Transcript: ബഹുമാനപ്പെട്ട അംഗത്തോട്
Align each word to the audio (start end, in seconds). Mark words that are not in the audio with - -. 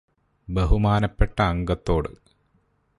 ബഹുമാനപ്പെട്ട 0.47 1.41
അംഗത്തോട് 1.49 2.11